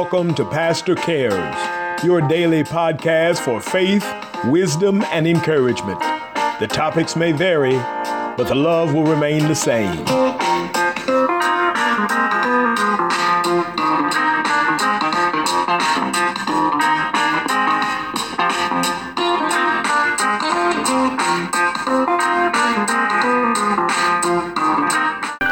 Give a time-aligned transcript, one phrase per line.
[0.00, 4.02] welcome to Pastor Cares, your daily podcast for faith,
[4.46, 6.00] wisdom, and encouragement.
[6.58, 9.98] The topics may vary, but the love will remain the same.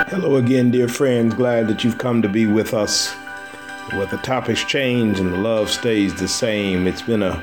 [0.09, 1.35] Hello again, dear friends.
[1.35, 3.15] Glad that you've come to be with us.
[3.99, 6.87] Well, the topics change and the love stays the same.
[6.87, 7.43] It's been a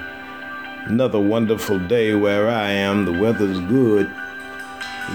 [0.86, 3.04] another wonderful day where I am.
[3.04, 4.10] The weather's good,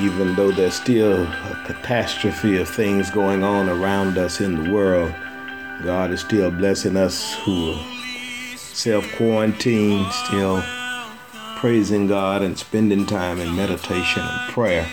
[0.01, 5.15] even though there's still a catastrophe of things going on around us in the world.
[5.83, 10.63] God is still blessing us who are self quarantined, still
[11.57, 14.87] praising God and spending time in meditation and prayer.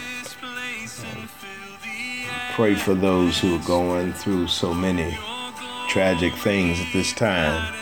[2.53, 5.17] pray for those who are going through so many
[5.87, 7.73] tragic things at this time.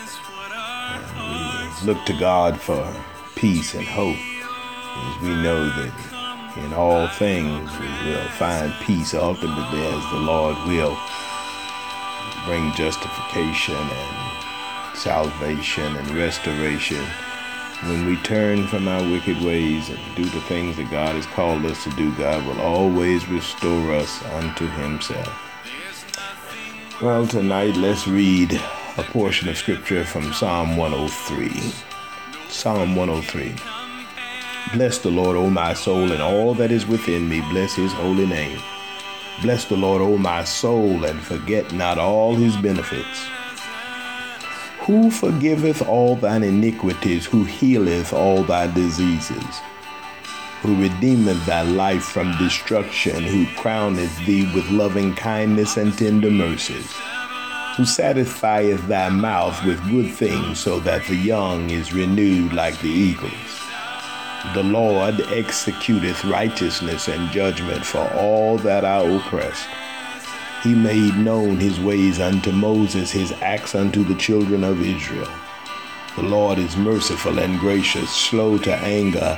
[1.82, 2.94] We look to God for
[3.36, 9.86] peace and hope as we know that in all things we will find peace ultimately
[9.86, 10.98] as the Lord will
[12.46, 17.06] bring justification and salvation and restoration
[17.84, 21.66] when we turn from our wicked ways and do the things that God has called
[21.66, 25.55] us to do, God will always restore us unto Himself.
[27.02, 31.74] Well, tonight let's read a portion of scripture from Psalm 103.
[32.48, 33.54] Psalm 103.
[34.74, 37.42] Bless the Lord, O my soul, and all that is within me.
[37.50, 38.58] Bless his holy name.
[39.42, 43.28] Bless the Lord, O my soul, and forget not all his benefits.
[44.86, 49.60] Who forgiveth all thine iniquities, who healeth all thy diseases,
[50.66, 56.92] who redeemeth thy life from destruction, who crowneth thee with loving kindness and tender mercies,
[57.78, 62.90] who satisfieth thy mouth with good things, so that the young is renewed like the
[62.90, 63.62] eagles.
[64.54, 69.68] The Lord executeth righteousness and judgment for all that are oppressed.
[70.64, 75.30] He made known his ways unto Moses, his acts unto the children of Israel.
[76.16, 79.38] The Lord is merciful and gracious, slow to anger,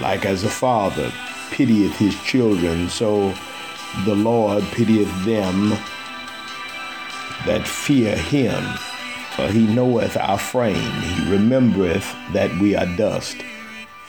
[0.00, 1.12] like as a father
[1.50, 3.34] pitieth his children, so
[4.04, 5.70] the Lord pitieth them
[7.46, 8.62] that fear him.
[9.36, 13.36] For he knoweth our frame, he remembereth that we are dust.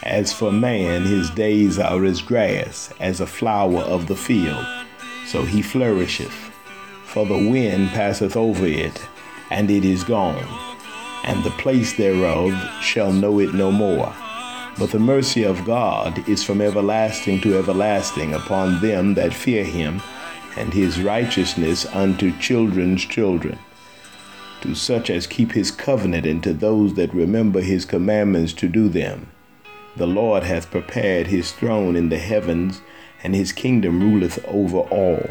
[0.04, 4.66] As for man, his days are as grass, as a flower of the field,
[5.26, 6.52] so he flourisheth.
[7.06, 9.02] For the wind passeth over it,
[9.50, 10.46] and it is gone,
[11.24, 14.14] and the place thereof shall know it no more.
[14.78, 20.02] But the mercy of God is from everlasting to everlasting upon them that fear him,
[20.58, 23.58] and his righteousness unto children's children,
[24.62, 28.90] to such as keep his covenant, and to those that remember his commandments to do
[28.90, 29.28] them.
[29.96, 32.82] The Lord hath prepared his throne in the heavens,
[33.24, 35.30] and his kingdom ruleth over all.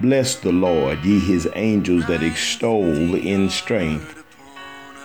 [0.00, 4.17] Bless the Lord, ye his angels that extol in strength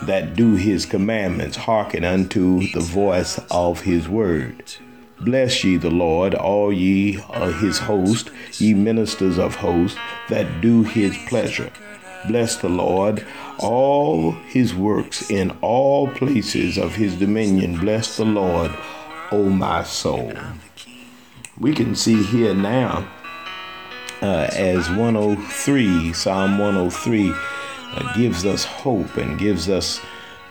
[0.02, 4.74] that do his commandments, hearken unto the voice of his word.
[5.20, 10.82] Bless ye the Lord, all ye of his host, ye ministers of hosts that do
[10.82, 11.70] his pleasure.
[12.26, 13.24] Bless the Lord,
[13.58, 17.78] all his works in all places of his dominion.
[17.78, 18.72] Bless the Lord,
[19.30, 20.32] O my soul.
[21.58, 23.08] We can see here now
[24.20, 27.32] uh, as 103, Psalm 103
[27.92, 30.00] uh, gives us hope and gives us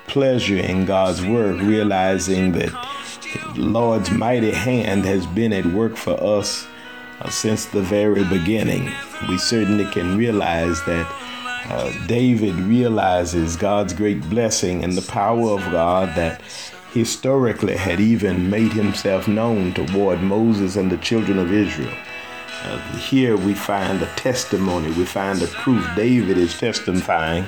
[0.07, 2.71] pleasure in God's work, realizing that
[3.55, 6.67] the Lord's mighty hand has been at work for us
[7.21, 8.91] uh, since the very beginning.
[9.27, 11.07] We certainly can realize that
[11.65, 16.41] uh, David realizes God's great blessing and the power of God that
[16.91, 21.95] historically had even made himself known toward Moses and the children of Israel.
[22.63, 25.85] Uh, here we find a testimony, we find a proof.
[25.97, 27.45] David is testifying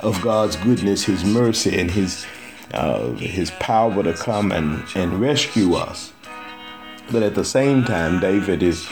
[0.00, 2.24] of God's goodness, His mercy, and His
[2.72, 6.14] uh, His power to come and, and rescue us.
[7.12, 8.88] But at the same time, David is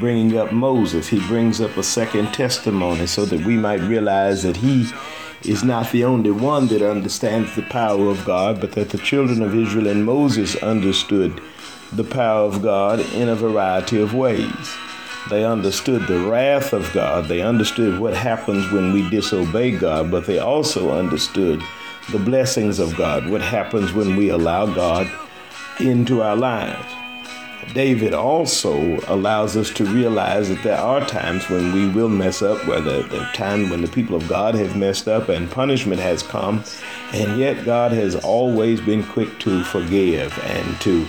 [0.00, 1.06] bringing up Moses.
[1.06, 4.90] He brings up a second testimony so that we might realize that he
[5.44, 9.40] is not the only one that understands the power of God, but that the children
[9.42, 11.40] of Israel and Moses understood
[11.92, 14.76] the power of God in a variety of ways.
[15.30, 17.26] They understood the wrath of God.
[17.26, 21.62] They understood what happens when we disobey God, but they also understood
[22.10, 25.10] the blessings of God, what happens when we allow God
[25.78, 26.92] into our lives.
[27.74, 32.66] David also allows us to realize that there are times when we will mess up,
[32.66, 36.64] whether the time when the people of God have messed up and punishment has come,
[37.12, 41.06] and yet God has always been quick to forgive and to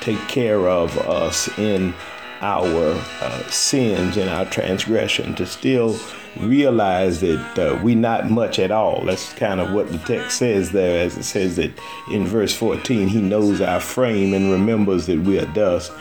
[0.00, 1.94] take care of us in
[2.40, 5.98] our uh, sins and our transgression, to still
[6.38, 9.04] realize that uh, we not much at all.
[9.04, 11.72] That's kind of what the text says there, as it says that
[12.10, 15.92] in verse 14, He knows our frame and remembers that we are dust.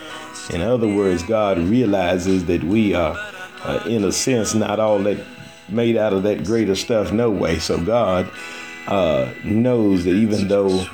[0.51, 3.15] In other words, God realizes that we are,
[3.63, 5.23] uh, in a sense, not all that
[5.69, 7.59] made out of that greater stuff, no way.
[7.59, 8.29] So God
[8.87, 10.85] uh, knows that even though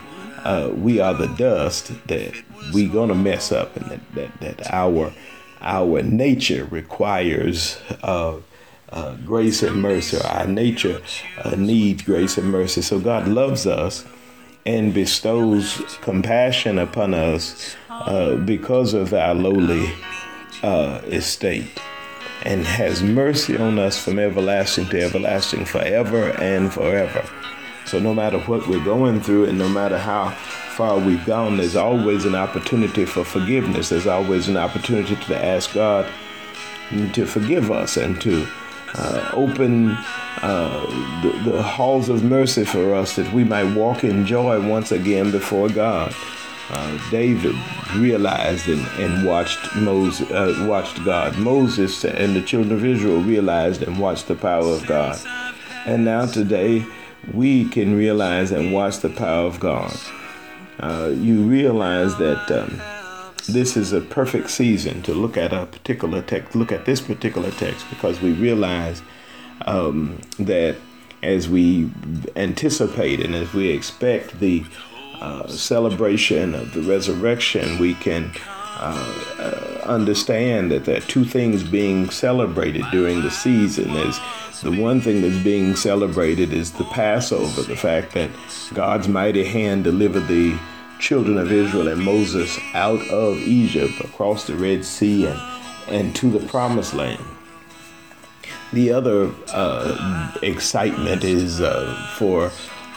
[0.44, 2.34] uh, we are the dust, that
[2.74, 5.14] we gonna mess up, and that that, that our
[5.62, 8.38] our nature requires uh,
[8.92, 10.18] uh, grace and mercy.
[10.22, 11.02] Our nature
[11.44, 12.82] uh, needs grace and mercy.
[12.82, 14.06] So God loves us
[14.66, 19.92] and bestows compassion upon us uh, because of our lowly
[20.64, 21.80] uh, estate
[22.44, 27.28] and has mercy on us from everlasting to everlasting, forever and forever.
[27.90, 30.30] So no matter what we're going through and no matter how
[30.76, 33.90] far we've gone, there's always an opportunity for forgiveness.
[33.90, 36.08] There's always an opportunity to ask God
[37.14, 38.48] to forgive us and to
[38.94, 39.90] uh, open
[40.42, 40.86] uh,
[41.24, 45.32] the, the, halls of mercy for us that we might walk in joy once again
[45.32, 46.14] before God.
[46.70, 47.56] Uh, David
[47.96, 51.38] realized and, and watched Moses, uh, watched God.
[51.40, 55.20] Moses and the children of Israel realized and watched the power of God.
[55.86, 56.86] And now today,
[57.34, 59.96] we can realize and watch the power of God.
[60.80, 62.82] Uh, you realize that um,
[63.48, 67.52] this is a perfect season to look at a particular text, look at this particular
[67.52, 69.02] text, because we realize
[69.66, 70.78] um, that
[71.22, 71.90] as we
[72.36, 74.64] anticipate and as we expect the
[75.20, 78.32] uh, celebration of the resurrection, we can
[78.80, 83.94] uh, understand that there are two things being celebrated during the season.
[83.94, 84.20] There's
[84.62, 88.30] the one thing that's being celebrated is the Passover, the fact that
[88.74, 90.58] God's mighty hand delivered the
[91.00, 95.40] children of Israel and Moses out of Egypt across the Red Sea and,
[95.88, 97.24] and to the promised land.
[98.74, 102.52] The other uh, excitement is uh, for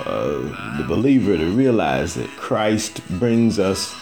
[0.05, 3.94] uh, the believer to realize that Christ brings us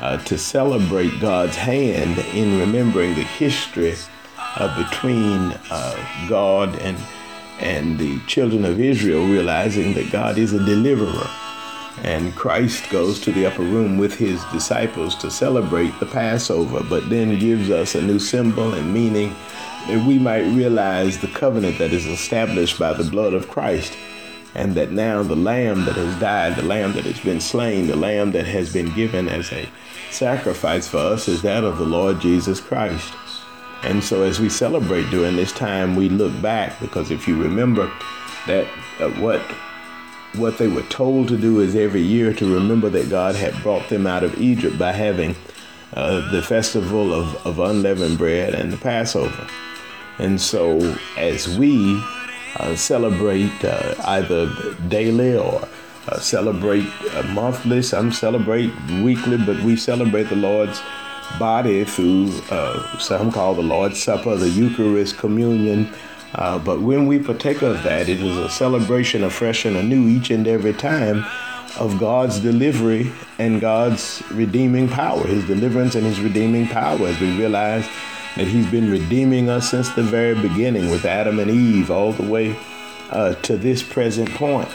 [0.00, 3.94] uh, to celebrate God's hand in remembering the history
[4.38, 6.96] uh, between uh, God and
[7.58, 11.26] and the children of Israel, realizing that God is a deliverer.
[12.02, 17.08] And Christ goes to the upper room with his disciples to celebrate the Passover, but
[17.08, 19.34] then gives us a new symbol and meaning
[19.88, 23.96] that we might realize the covenant that is established by the blood of Christ.
[24.56, 27.94] And that now the lamb that has died, the lamb that has been slain, the
[27.94, 29.68] lamb that has been given as a
[30.10, 33.12] sacrifice for us is that of the Lord Jesus Christ.
[33.82, 37.92] And so as we celebrate during this time, we look back because if you remember
[38.46, 38.66] that
[38.98, 39.40] uh, what
[40.34, 43.88] what they were told to do is every year to remember that God had brought
[43.88, 45.34] them out of Egypt by having
[45.94, 49.46] uh, the festival of, of unleavened bread and the Passover.
[50.18, 50.78] And so
[51.16, 52.02] as we
[52.76, 55.66] celebrate uh, either daily or
[56.08, 58.72] uh, celebrate uh, monthly, some celebrate
[59.02, 60.80] weekly, but we celebrate the Lord's
[61.38, 65.92] body through uh, some call the Lord's Supper, the Eucharist, communion.
[66.34, 70.30] Uh, but when we partake of that, it is a celebration afresh and anew each
[70.30, 71.24] and every time
[71.78, 77.36] of God's delivery and God's redeeming power, His deliverance and His redeeming power, as we
[77.36, 77.88] realize
[78.36, 82.22] that He's been redeeming us since the very beginning with Adam and Eve, all the
[82.22, 82.56] way
[83.10, 84.68] uh, to this present point.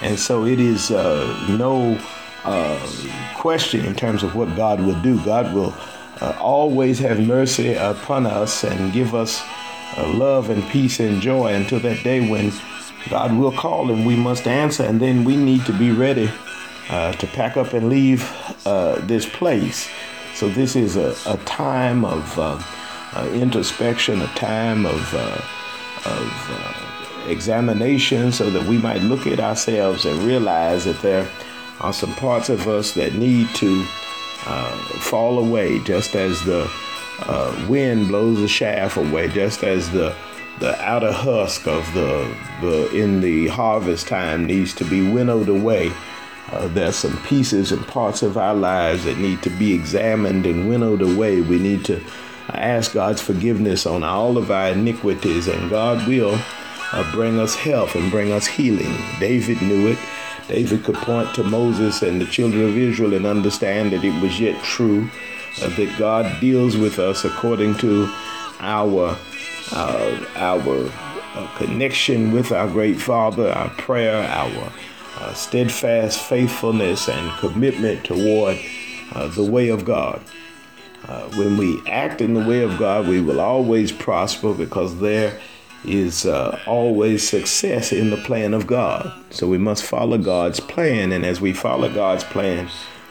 [0.00, 1.98] And so it is uh, no
[2.44, 2.78] uh,
[3.36, 5.22] question in terms of what God will do.
[5.24, 5.74] God will
[6.20, 9.42] uh, always have mercy upon us and give us
[9.96, 12.52] uh, love and peace and joy until that day when
[13.10, 14.82] God will call and we must answer.
[14.82, 16.30] And then we need to be ready
[16.90, 18.20] uh, to pack up and leave
[18.64, 19.88] this place.
[20.34, 22.38] So this is a, a time of
[23.16, 26.44] uh, introspection, a time of, of
[27.28, 31.28] examination so that we might look at ourselves and realize that there
[31.80, 33.84] are some parts of us that need to
[34.46, 36.70] uh, fall away, just as the
[37.20, 40.14] uh, wind blows the shaft away, just as the
[40.60, 45.90] the outer husk of the, the in the harvest time needs to be winnowed away.
[46.52, 50.68] Uh, there's some pieces and parts of our lives that need to be examined and
[50.68, 51.40] winnowed away.
[51.40, 52.00] We need to
[52.48, 56.38] ask God's forgiveness on all of our iniquities, and God will
[56.92, 58.94] uh, bring us health and bring us healing.
[59.18, 59.98] David knew it.
[60.48, 64.38] David could point to Moses and the children of Israel and understand that it was
[64.38, 65.08] yet true
[65.62, 68.12] uh, that God deals with us according to
[68.60, 69.16] our
[69.72, 70.90] uh, our
[71.34, 74.72] uh, connection with our great Father, our prayer, our
[75.18, 78.58] uh, steadfast faithfulness and commitment toward
[79.12, 80.20] uh, the way of God.
[81.08, 85.38] Uh, when we act in the way of God, we will always prosper because there
[85.84, 89.12] is uh, always success in the plan of God.
[89.30, 92.70] So we must follow God's plan, and as we follow God's plan,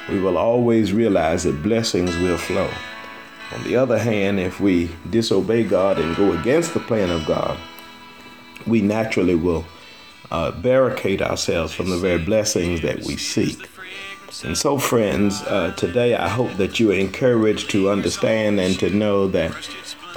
[0.09, 2.69] we will always realize that blessings will flow.
[3.53, 7.57] On the other hand, if we disobey God and go against the plan of God,
[8.65, 9.65] we naturally will
[10.31, 13.69] uh, barricade ourselves from the very blessings that we seek.
[14.41, 18.89] And so, friends, uh, today I hope that you are encouraged to understand and to
[18.89, 19.69] know that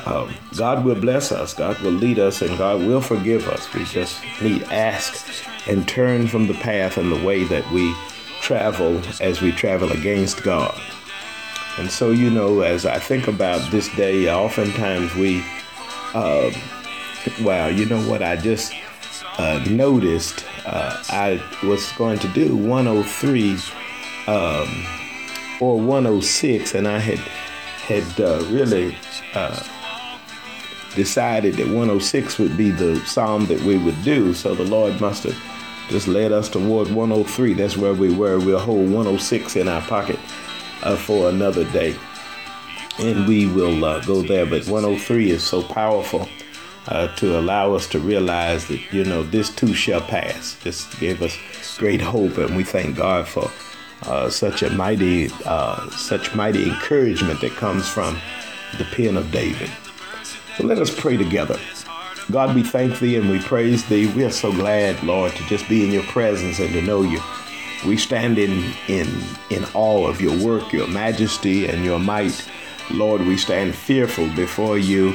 [0.06, 3.72] um, God will bless us, God will lead us, and God will forgive us.
[3.74, 7.94] We just need ask and turn from the path and the way that we
[8.40, 10.80] travel as we travel against God.
[11.78, 15.44] And so, you know, as I think about this day, oftentimes we,
[16.14, 16.50] uh,
[17.42, 18.22] wow, you know what?
[18.22, 18.72] I just
[19.38, 23.58] uh, noticed uh, I was going to do 103
[24.26, 24.86] um,
[25.60, 27.18] or 106, and I had
[27.86, 28.96] had uh, really
[29.34, 29.62] uh,
[30.96, 34.34] decided that 106 would be the psalm that we would do.
[34.34, 35.36] So the Lord must have
[35.88, 37.54] just led us toward 103.
[37.54, 38.38] That's where we were.
[38.38, 40.18] We'll hold 106 in our pocket
[40.82, 41.94] uh, for another day,
[42.98, 44.46] and we will uh, go there.
[44.46, 46.28] But 103 is so powerful.
[46.88, 50.54] Uh, to allow us to realize that you know this too shall pass.
[50.62, 51.36] This gave us
[51.78, 53.50] great hope, and we thank God for
[54.06, 58.18] uh, such a mighty, uh, such mighty encouragement that comes from
[58.78, 59.70] the pen of David.
[60.56, 61.58] So let us pray together.
[62.30, 64.06] God, we thank thee and we praise thee.
[64.08, 67.20] We are so glad, Lord, to just be in your presence and to know you.
[67.86, 69.06] We stand in in
[69.50, 72.48] in awe of your work, your majesty, and your might.
[72.90, 75.14] Lord, we stand fearful before you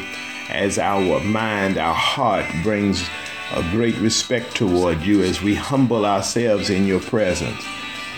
[0.51, 3.09] as our mind, our heart brings
[3.53, 7.63] a great respect toward you as we humble ourselves in your presence.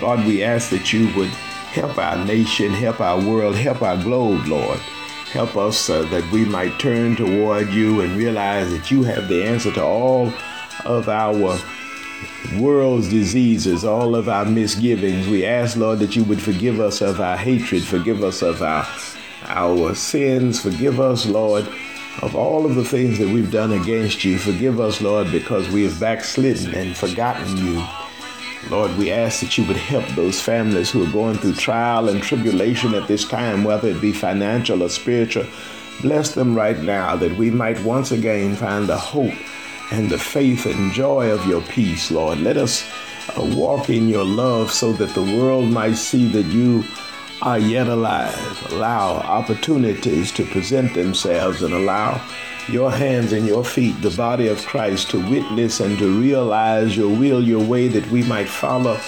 [0.04, 4.46] God, we ask that you would help our nation, help our world, help our globe,
[4.48, 4.80] Lord.
[5.32, 9.46] Help us uh, that we might turn toward you and realize that you have the
[9.46, 10.34] answer to all
[10.84, 11.58] of our
[12.60, 15.26] world's diseases, all of our misgivings.
[15.30, 18.86] We ask, Lord, that you would forgive us of our hatred, forgive us of our
[19.46, 21.66] our sins, forgive us, Lord,
[22.22, 24.38] of all of the things that we've done against you.
[24.38, 27.88] Forgive us, Lord, because we have backslidden and forgotten you.
[28.70, 32.24] Lord, we ask that you would help those families who are going through trial and
[32.24, 35.46] tribulation at this time, whether it be financial or spiritual.
[36.02, 39.34] Bless them right now that we might once again find the hope
[39.92, 42.40] and the faith and joy of your peace, Lord.
[42.40, 42.90] Let us
[43.38, 46.84] uh, walk in your love so that the world might see that you
[47.42, 48.72] are yet alive.
[48.72, 52.22] Allow opportunities to present themselves and allow
[52.70, 57.10] your hands and your feet, the body of Christ, to witness and to realize your
[57.10, 59.00] will, your way, that we might follow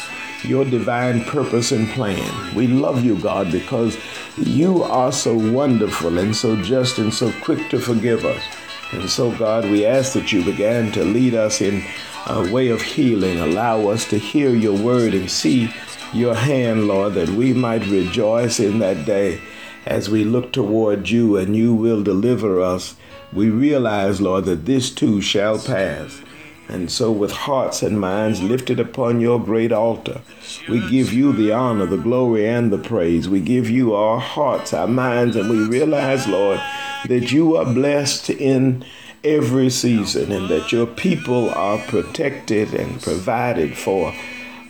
[0.43, 2.55] your divine purpose and plan.
[2.55, 3.97] We love you, God, because
[4.37, 8.43] you are so wonderful and so just and so quick to forgive us.
[8.91, 11.83] And so, God, we ask that you began to lead us in
[12.27, 13.39] a way of healing.
[13.39, 15.73] Allow us to hear your word and see
[16.13, 19.41] your hand, Lord, that we might rejoice in that day
[19.85, 22.95] as we look toward you and you will deliver us
[23.35, 26.21] we realize, Lord, that this too shall pass.
[26.67, 30.21] And so, with hearts and minds lifted upon your great altar,
[30.67, 33.29] we give you the honor, the glory, and the praise.
[33.29, 36.59] We give you our hearts, our minds, and we realize, Lord,
[37.07, 38.83] that you are blessed in
[39.23, 44.13] every season and that your people are protected and provided for.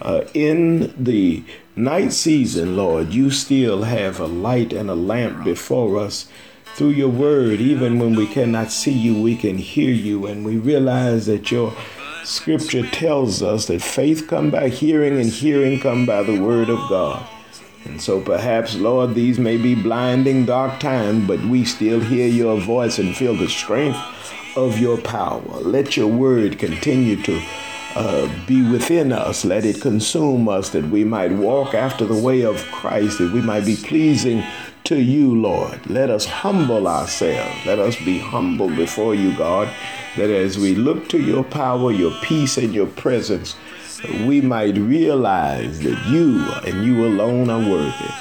[0.01, 1.43] Uh, in the
[1.75, 6.27] night season, Lord, you still have a light and a lamp before us
[6.75, 10.57] through your word, even when we cannot see you, we can hear you, and we
[10.57, 11.73] realize that your
[12.25, 16.77] scripture tells us that faith come by hearing and hearing come by the word of
[16.89, 17.25] God.
[17.85, 22.59] And so perhaps, Lord, these may be blinding dark times, but we still hear your
[22.59, 23.97] voice and feel the strength
[24.57, 25.41] of your power.
[25.61, 27.41] Let your word continue to
[27.95, 29.45] uh, be within us.
[29.45, 33.41] Let it consume us that we might walk after the way of Christ, that we
[33.41, 34.43] might be pleasing
[34.85, 35.85] to you, Lord.
[35.89, 37.65] Let us humble ourselves.
[37.65, 39.67] Let us be humble before you, God,
[40.15, 43.55] that as we look to your power, your peace, and your presence,
[44.25, 48.13] we might realize that you and you alone are worthy.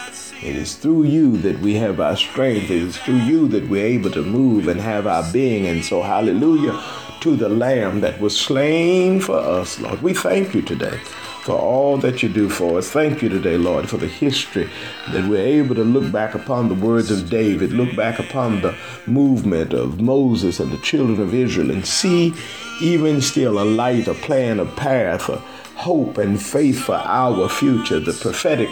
[0.43, 2.71] It is through you that we have our strength.
[2.71, 5.67] It is through you that we're able to move and have our being.
[5.67, 6.83] And so, hallelujah
[7.21, 10.03] to the Lamb that was slain for us, Lord.
[10.03, 11.01] We thank you today
[11.45, 12.89] for all that you do for us.
[12.91, 14.71] Thank you today, Lord, for the history
[15.11, 18.75] that we're able to look back upon the words of David, look back upon the
[19.07, 22.33] movement of Moses and the children of Israel, and see
[22.81, 25.37] even still a light, a plan, a path, a
[25.77, 28.71] hope and faith for our future, the prophetic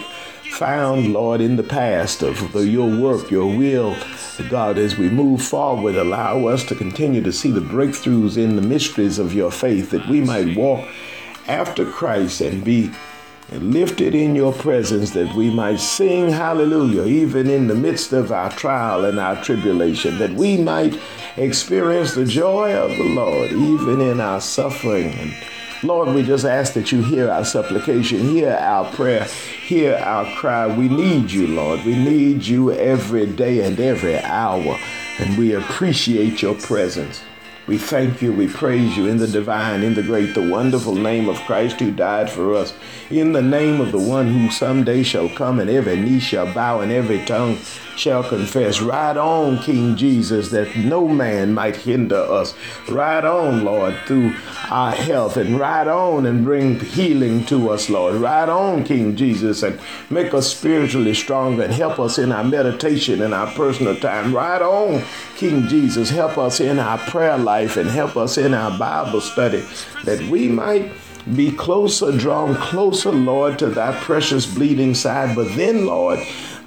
[0.53, 3.97] found, Lord, in the past of your work, your will,
[4.49, 8.63] God, as we move forward, allow us to continue to see the breakthroughs in the
[8.63, 10.89] mysteries of your faith, that we might walk
[11.49, 12.91] after Christ and be
[13.51, 18.51] lifted in your presence that we might sing hallelujah even in the midst of our
[18.51, 20.99] trial and our tribulation that we might
[21.37, 25.35] experience the joy of the Lord even in our suffering and
[25.85, 30.69] Lord, we just ask that you hear our supplication, hear our prayer, hear our cry.
[30.69, 31.85] We need you, Lord.
[31.85, 34.79] We need you every day and every hour,
[35.19, 37.25] and we appreciate your presence.
[37.69, 41.29] We thank you, we praise you in the divine, in the great, the wonderful name
[41.29, 42.75] of Christ who died for us,
[43.09, 46.81] in the name of the one who someday shall come, and every knee shall bow,
[46.81, 47.59] and every tongue
[47.97, 48.81] shall confess.
[48.81, 52.53] Ride on, King Jesus, that no man might hinder us.
[52.89, 54.35] Ride on, Lord, through
[54.69, 58.17] our health, and ride on and bring healing to us, Lord.
[58.17, 59.79] Ride on, King Jesus, and
[60.11, 64.35] make us spiritually stronger and help us in our meditation and our personal time.
[64.35, 65.05] Ride on,
[65.37, 66.11] King Jesus.
[66.11, 69.65] Help us in our prayer life and help us in our Bible study
[70.05, 70.93] that we might
[71.35, 75.37] be closer, drawn closer, Lord, to thy precious bleeding side.
[75.37, 76.19] But then, Lord,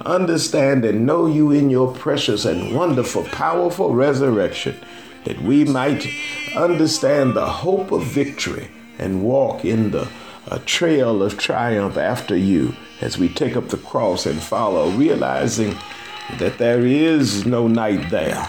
[0.04, 4.76] understand and know you in your precious and wonderful, powerful resurrection,
[5.24, 6.06] that we might
[6.54, 10.08] understand the hope of victory and walk in the
[10.48, 15.76] a trail of triumph after you as we take up the cross and follow, realizing
[16.38, 18.48] that there is no night there,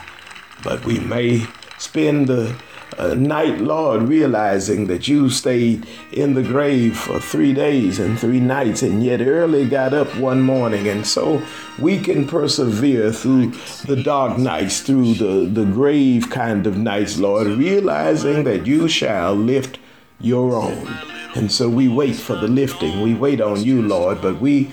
[0.63, 1.45] but we may
[1.77, 2.55] spend the
[2.97, 8.39] uh, night, Lord, realizing that you stayed in the grave for three days and three
[8.39, 10.87] nights and yet early got up one morning.
[10.87, 11.41] And so
[11.79, 13.51] we can persevere through
[13.85, 19.35] the dark nights, through the, the grave kind of nights, Lord, realizing that you shall
[19.35, 19.79] lift
[20.19, 20.87] your own.
[21.35, 23.01] And so we wait for the lifting.
[23.01, 24.71] We wait on you, Lord, but we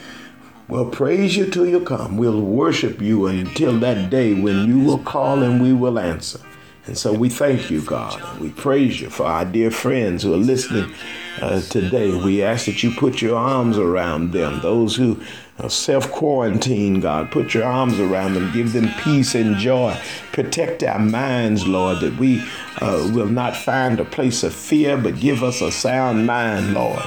[0.68, 2.16] will praise you till you come.
[2.16, 6.40] We'll worship you until that day when you will call and we will answer.
[6.86, 8.38] And so we thank you, God.
[8.40, 10.92] We praise you for our dear friends who are listening
[11.40, 12.14] uh, today.
[12.14, 15.20] We ask that you put your arms around them, those who
[15.68, 17.30] self quarantined, God.
[17.30, 18.52] Put your arms around them.
[18.52, 19.98] Give them peace and joy.
[20.32, 22.42] Protect our minds, Lord, that we
[22.80, 27.02] uh, will not find a place of fear, but give us a sound mind, Lord.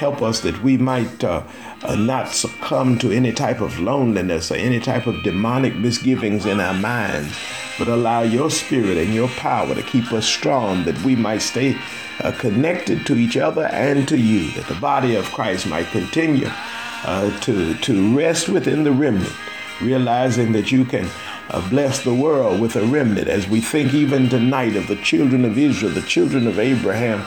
[0.00, 1.42] Help us that we might uh,
[1.82, 6.58] uh, not succumb to any type of loneliness or any type of demonic misgivings in
[6.58, 7.36] our minds
[7.78, 11.76] but allow your spirit and your power to keep us strong that we might stay
[12.20, 16.48] uh, connected to each other and to you, that the body of Christ might continue
[17.04, 19.34] uh, to, to rest within the remnant,
[19.82, 21.08] realizing that you can
[21.50, 25.44] uh, bless the world with a remnant as we think even tonight of the children
[25.44, 27.20] of Israel, the children of Abraham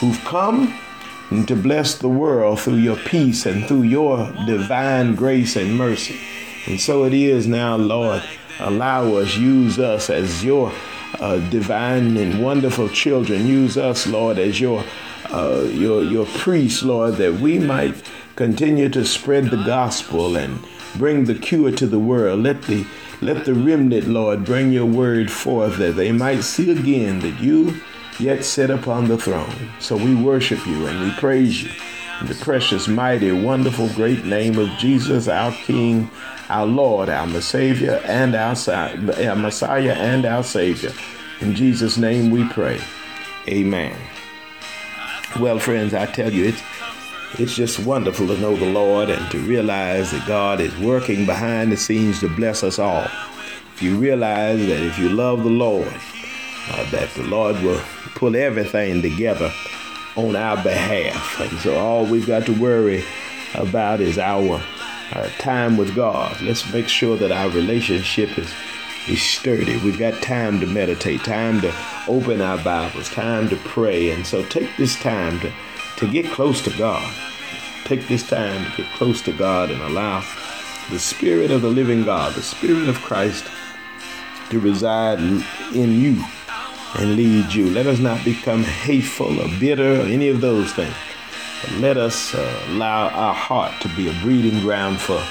[0.00, 0.74] who've come
[1.30, 6.18] to bless the world through your peace and through your divine grace and mercy.
[6.66, 8.22] And so it is now, Lord,
[8.60, 10.72] Allow us, use us as your
[11.20, 13.46] uh, divine and wonderful children.
[13.46, 14.82] Use us, Lord, as your
[15.30, 17.94] uh, your your priests, Lord, that we might
[18.34, 20.58] continue to spread the gospel and
[20.96, 22.40] bring the cure to the world.
[22.40, 22.84] Let the
[23.20, 27.80] let the remnant, Lord, bring your word forth that they might see again that you
[28.18, 29.70] yet sit upon the throne.
[29.80, 31.70] So we worship you and we praise you.
[32.20, 36.10] In the precious, mighty, wonderful, great name of Jesus, our King,
[36.48, 40.92] our Lord, our Savior, and our, our Messiah and our Savior.
[41.40, 42.80] In Jesus' name we pray.
[43.46, 43.96] Amen.
[45.38, 46.62] Well, friends, I tell you, it's
[47.38, 51.70] it's just wonderful to know the Lord and to realize that God is working behind
[51.70, 53.06] the scenes to bless us all.
[53.74, 55.92] If you realize that if you love the Lord,
[56.70, 57.80] uh, that the Lord will
[58.14, 59.52] pull everything together
[60.16, 61.40] on our behalf.
[61.40, 63.04] And so all we've got to worry
[63.54, 64.60] about is our
[65.12, 66.40] uh, time with God.
[66.42, 68.52] Let's make sure that our relationship is
[69.08, 69.78] is sturdy.
[69.78, 71.74] We've got time to meditate, time to
[72.08, 74.10] open our Bibles, time to pray.
[74.10, 75.52] And so take this time to,
[75.96, 77.10] to get close to God.
[77.84, 80.20] Take this time to get close to God and allow
[80.90, 83.46] the Spirit of the living God, the Spirit of Christ
[84.50, 85.20] to reside
[85.74, 86.22] in you
[86.98, 87.70] and lead you.
[87.70, 90.94] Let us not become hateful or bitter or any of those things.
[91.62, 95.22] But let us uh, allow our heart to be a breeding ground for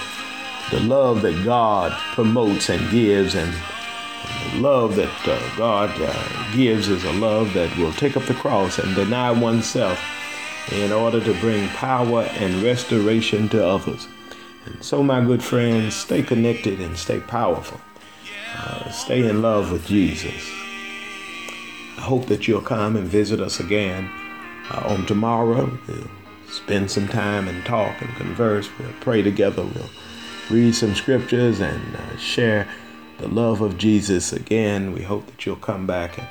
[0.72, 3.36] the love that God promotes and gives.
[3.36, 3.54] And,
[4.54, 8.34] the love that uh, God uh, gives is a love that will take up the
[8.34, 10.00] cross and deny oneself
[10.72, 14.08] in order to bring power and restoration to others.
[14.66, 17.80] And so, my good friends, stay connected and stay powerful.
[18.58, 20.67] Uh, stay in love with Jesus.
[21.98, 24.10] I hope that you'll come and visit us again
[24.72, 25.78] uh, on tomorrow.
[25.88, 26.10] We'll
[26.50, 28.70] spend some time and talk and converse.
[28.80, 29.64] We'll pray together.
[29.64, 29.90] We'll
[30.50, 32.68] read some scriptures and uh, share
[33.18, 34.94] the love of Jesus again.
[34.94, 36.28] We hope that you'll come back and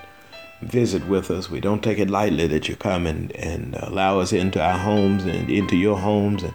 [0.70, 1.50] visit with us.
[1.50, 5.24] We don't take it lightly that you come and, and allow us into our homes
[5.24, 6.54] and into your homes and,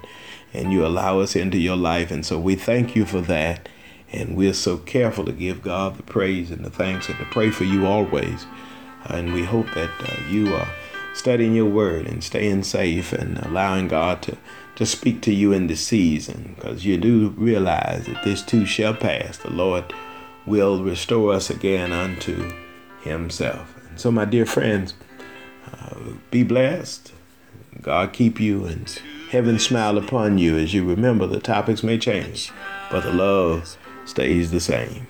[0.53, 2.11] and you allow us into your life.
[2.11, 3.67] And so we thank you for that.
[4.13, 7.49] And we're so careful to give God the praise and the thanks and to pray
[7.49, 8.45] for you always.
[9.05, 10.67] And we hope that uh, you are
[11.13, 14.37] studying your word and staying safe and allowing God to,
[14.75, 18.93] to speak to you in this season because you do realize that this too shall
[18.93, 19.37] pass.
[19.37, 19.93] The Lord
[20.45, 22.51] will restore us again unto
[23.01, 23.75] Himself.
[23.89, 24.93] And so, my dear friends,
[25.71, 25.95] uh,
[26.29, 27.13] be blessed.
[27.81, 28.87] God keep you and
[29.31, 32.51] heaven smile upon you as you remember the topics may change,
[32.89, 35.07] but the love stays the same.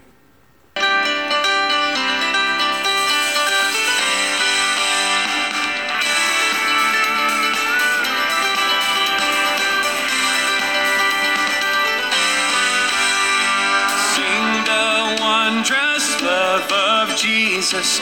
[17.71, 18.00] Jesus,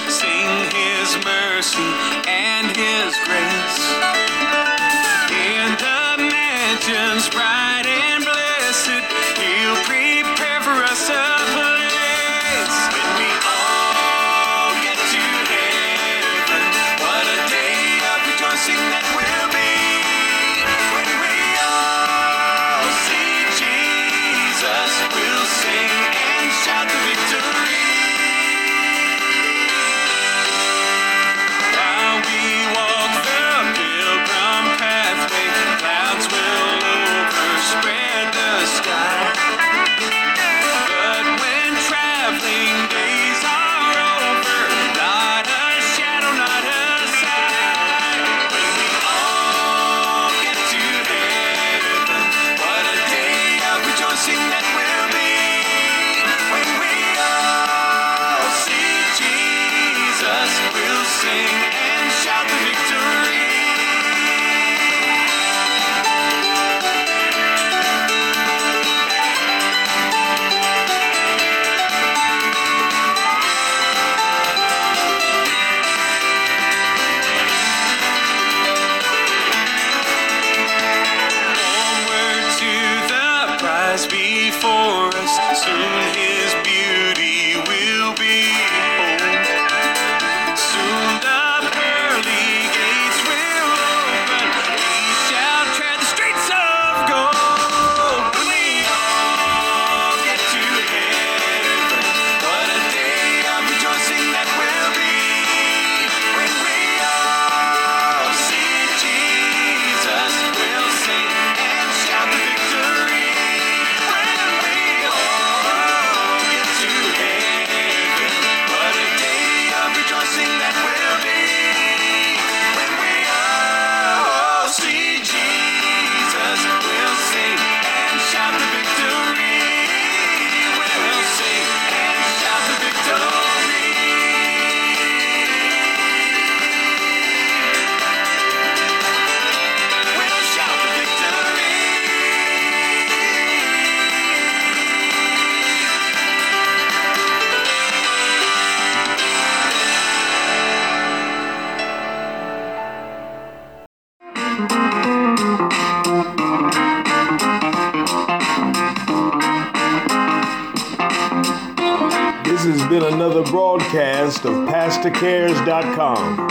[162.90, 166.50] been another broadcast of PastorCares.com.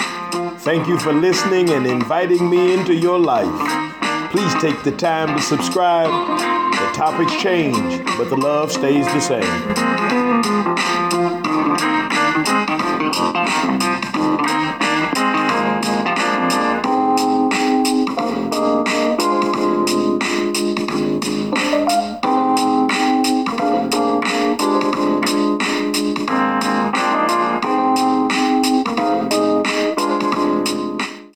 [0.59, 4.31] Thank you for listening and inviting me into your life.
[4.31, 6.11] Please take the time to subscribe.
[6.11, 10.78] The topics change, but the love stays the same.